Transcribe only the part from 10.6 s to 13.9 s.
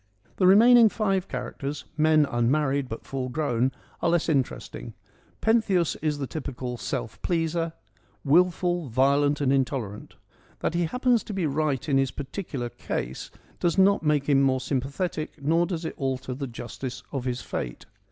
That he happens to be right in his partic ular case does